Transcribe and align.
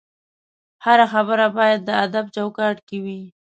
هره 0.85 1.05
خبره 1.13 1.47
باید 1.57 1.79
د 1.83 1.89
ادب 2.05 2.25
چوکاټ 2.35 2.77
کې 2.87 2.97
وي 3.03 3.21